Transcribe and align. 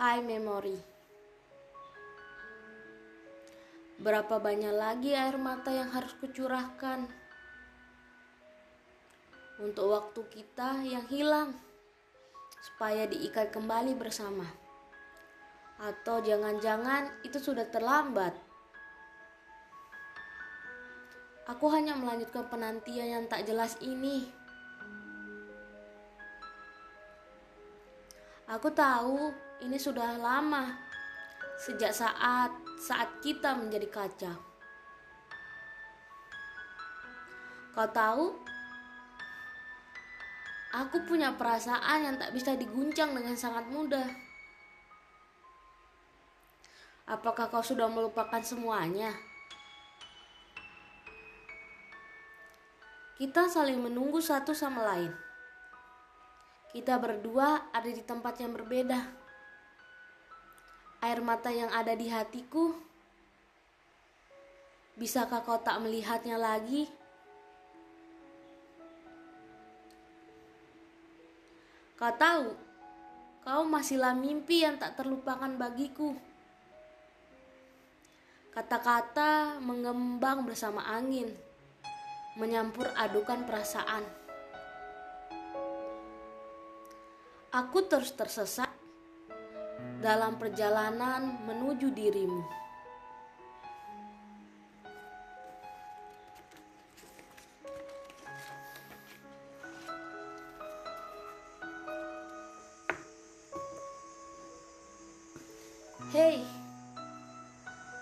Hai 0.00 0.24
memori. 0.24 0.80
Berapa 4.00 4.40
banyak 4.40 4.72
lagi 4.72 5.12
air 5.12 5.36
mata 5.36 5.68
yang 5.68 5.92
harus 5.92 6.16
kucurahkan 6.16 7.04
untuk 9.60 9.92
waktu 9.92 10.24
kita 10.32 10.88
yang 10.88 11.04
hilang 11.12 11.52
supaya 12.64 13.04
diikat 13.12 13.52
kembali 13.52 13.92
bersama. 13.92 14.48
Atau 15.84 16.24
jangan-jangan 16.24 17.20
itu 17.20 17.36
sudah 17.36 17.68
terlambat. 17.68 18.32
Aku 21.44 21.68
hanya 21.76 21.92
melanjutkan 21.92 22.48
penantian 22.48 23.20
yang 23.20 23.24
tak 23.28 23.44
jelas 23.44 23.76
ini. 23.84 24.32
Aku 28.48 28.72
tahu 28.72 29.49
ini 29.60 29.76
sudah 29.76 30.16
lama 30.16 30.72
sejak 31.60 31.92
saat 31.92 32.48
saat 32.80 33.20
kita 33.20 33.52
menjadi 33.52 33.88
kaca. 33.92 34.32
Kau 37.76 37.88
tahu, 37.92 38.34
aku 40.72 40.96
punya 41.04 41.36
perasaan 41.36 42.08
yang 42.08 42.16
tak 42.16 42.32
bisa 42.32 42.56
diguncang 42.56 43.12
dengan 43.12 43.36
sangat 43.36 43.68
mudah. 43.68 44.08
Apakah 47.04 47.52
kau 47.52 47.60
sudah 47.60 47.86
melupakan 47.86 48.40
semuanya? 48.40 49.12
Kita 53.20 53.52
saling 53.52 53.76
menunggu 53.76 54.24
satu 54.24 54.56
sama 54.56 54.80
lain. 54.96 55.12
Kita 56.72 56.96
berdua 56.96 57.68
ada 57.74 57.90
di 57.90 58.00
tempat 58.00 58.40
yang 58.40 58.56
berbeda 58.56 59.19
air 61.00 61.20
mata 61.24 61.48
yang 61.48 61.72
ada 61.72 61.96
di 61.96 62.12
hatiku. 62.12 62.76
Bisakah 65.00 65.40
kau 65.40 65.56
tak 65.56 65.80
melihatnya 65.80 66.36
lagi? 66.36 66.84
Kau 71.96 72.12
tahu, 72.16 72.56
kau 73.44 73.62
masihlah 73.68 74.16
mimpi 74.16 74.64
yang 74.64 74.80
tak 74.80 74.96
terlupakan 74.96 75.52
bagiku. 75.56 76.16
Kata-kata 78.56 79.60
mengembang 79.60 80.44
bersama 80.48 80.84
angin, 80.84 81.32
menyampur 82.40 82.88
adukan 82.96 83.44
perasaan. 83.44 84.04
Aku 87.52 87.84
terus 87.84 88.16
tersesat 88.16 88.69
dalam 90.00 90.40
perjalanan 90.40 91.36
menuju 91.44 91.92
dirimu. 91.92 92.40
Hei, 106.10 106.42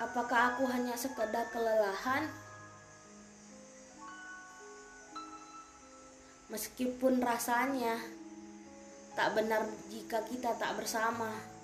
apakah 0.01 0.55
aku 0.55 0.65
hanya 0.71 0.95
sekedar 0.95 1.51
kelelahan? 1.53 2.25
Meskipun 6.49 7.21
rasanya 7.21 8.01
tak 9.13 9.37
benar 9.37 9.67
jika 9.93 10.25
kita 10.25 10.57
tak 10.57 10.79
bersama. 10.81 11.58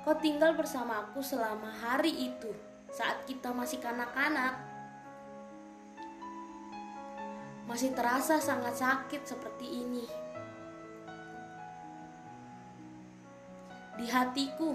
Kau 0.00 0.16
tinggal 0.16 0.56
bersama 0.56 1.04
aku 1.04 1.20
selama 1.20 1.68
hari 1.68 2.32
itu 2.32 2.48
saat 2.88 3.28
kita 3.28 3.52
masih 3.52 3.76
kanak-kanak. 3.84 4.56
Masih 7.68 7.92
terasa 7.92 8.40
sangat 8.40 8.80
sakit 8.80 9.22
seperti 9.28 9.66
ini. 9.68 10.08
Di 14.00 14.08
hatiku, 14.08 14.72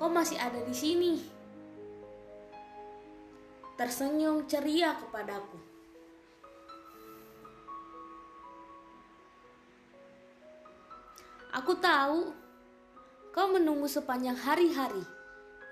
kau 0.00 0.08
masih 0.08 0.40
ada 0.40 0.64
di 0.64 0.72
sini. 0.72 1.20
Tersenyum 3.76 4.48
ceria 4.48 4.96
kepadaku. 4.96 5.60
Aku 11.52 11.76
tahu 11.76 12.41
Kau 13.32 13.48
menunggu 13.48 13.88
sepanjang 13.88 14.36
hari-hari 14.36 15.00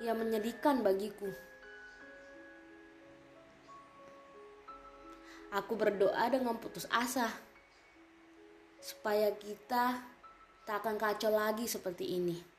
yang 0.00 0.16
menyedihkan 0.16 0.80
bagiku. 0.80 1.28
Aku 5.52 5.76
berdoa 5.76 6.24
dengan 6.32 6.56
putus 6.56 6.88
asa 6.88 7.28
supaya 8.80 9.28
kita 9.36 10.00
tak 10.64 10.76
akan 10.80 10.96
kacau 10.96 11.28
lagi 11.28 11.68
seperti 11.68 12.16
ini. 12.16 12.49